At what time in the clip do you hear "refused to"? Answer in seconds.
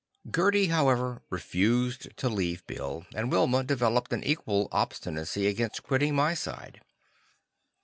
1.29-2.27